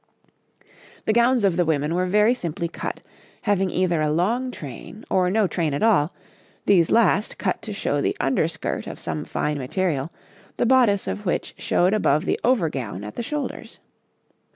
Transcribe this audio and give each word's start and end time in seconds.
The 1.05 1.13
gowns 1.13 1.43
of 1.43 1.57
the 1.57 1.63
women 1.63 1.93
were 1.93 2.07
very 2.07 2.33
simply 2.33 2.67
cut, 2.67 3.01
having 3.43 3.69
either 3.69 4.01
a 4.01 4.09
long 4.09 4.49
train 4.49 5.05
or 5.11 5.29
no 5.29 5.45
train 5.45 5.75
at 5.75 5.83
all, 5.83 6.11
these 6.65 6.89
last 6.89 7.37
cut 7.37 7.61
to 7.61 7.71
show 7.71 8.01
the 8.01 8.17
under 8.19 8.47
skirt 8.47 8.87
of 8.87 8.99
some 8.99 9.25
fine 9.25 9.59
material, 9.59 10.11
the 10.57 10.65
bodice 10.65 11.05
of 11.05 11.23
which 11.27 11.53
showed 11.59 11.93
above 11.93 12.25
the 12.25 12.39
over 12.43 12.67
gown 12.67 13.03
at 13.03 13.13
the 13.15 13.21
shoulders. 13.21 13.79